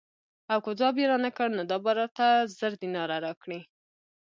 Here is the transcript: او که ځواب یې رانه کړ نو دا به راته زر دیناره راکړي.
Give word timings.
او 0.51 0.59
که 0.65 0.71
ځواب 0.79 0.95
یې 1.01 1.05
رانه 1.11 1.29
کړ 1.37 1.49
نو 1.57 1.63
دا 1.71 1.77
به 1.83 1.91
راته 1.99 2.27
زر 2.57 2.73
دیناره 2.81 3.17
راکړي. 3.25 3.59